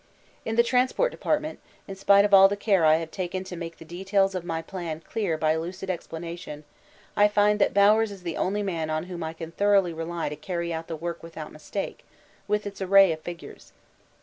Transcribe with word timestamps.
In 0.45 0.55
the 0.55 0.63
transport 0.63 1.11
department, 1.11 1.59
in 1.87 1.95
spite 1.95 2.25
of 2.25 2.33
all 2.33 2.47
the 2.47 2.57
care 2.57 2.85
I 2.85 2.95
have 2.95 3.11
taken 3.11 3.43
to 3.43 3.55
make 3.55 3.77
the 3.77 3.85
details 3.85 4.33
of 4.33 4.43
my 4.43 4.63
plan 4.63 5.01
clear 5.01 5.37
by 5.37 5.55
lucid 5.55 5.91
explanation, 5.91 6.63
I 7.15 7.27
find 7.27 7.59
that 7.59 7.71
Bowers 7.75 8.11
is 8.11 8.23
the 8.23 8.35
only 8.35 8.63
man 8.63 8.89
on 8.89 9.03
whom 9.03 9.21
I 9.23 9.33
can 9.33 9.51
thoroughly 9.51 9.93
rely 9.93 10.27
to 10.29 10.35
carry 10.35 10.73
out 10.73 10.87
the 10.87 10.95
work 10.95 11.21
without 11.21 11.51
mistake, 11.51 12.03
with 12.47 12.65
its 12.65 12.81
arrays 12.81 13.13
of 13.13 13.19
figures. 13.21 13.73